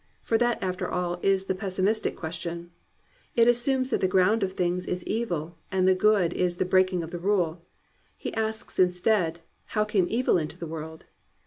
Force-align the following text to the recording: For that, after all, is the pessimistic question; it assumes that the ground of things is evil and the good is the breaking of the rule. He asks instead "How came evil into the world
For 0.23 0.35
that, 0.39 0.57
after 0.63 0.89
all, 0.89 1.19
is 1.21 1.45
the 1.45 1.53
pessimistic 1.53 2.15
question; 2.15 2.71
it 3.35 3.47
assumes 3.47 3.91
that 3.91 4.01
the 4.01 4.07
ground 4.07 4.41
of 4.41 4.53
things 4.53 4.87
is 4.87 5.03
evil 5.05 5.59
and 5.71 5.87
the 5.87 5.93
good 5.93 6.33
is 6.33 6.55
the 6.57 6.65
breaking 6.65 7.03
of 7.03 7.11
the 7.11 7.19
rule. 7.19 7.61
He 8.17 8.33
asks 8.33 8.79
instead 8.79 9.41
"How 9.77 9.83
came 9.85 10.07
evil 10.09 10.39
into 10.39 10.57
the 10.57 10.65
world 10.65 11.05